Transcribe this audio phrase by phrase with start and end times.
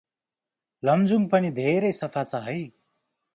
[0.83, 2.57] लमजुङ पनि धेरै सफा छ है!